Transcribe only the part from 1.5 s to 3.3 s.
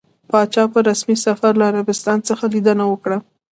له عربستان څخه ليدنه وکړه.